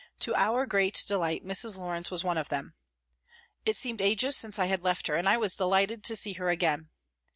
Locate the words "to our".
0.21-0.65